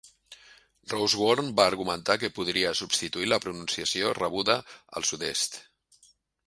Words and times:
Rosewarne 0.93 1.53
va 1.59 1.67
argumentar 1.73 2.17
que 2.23 2.31
podria 2.39 2.73
substituir 2.81 3.31
la 3.31 3.41
pronunciació 3.47 4.17
rebuda 4.23 4.61
al 5.01 5.09
sud-est. 5.13 5.63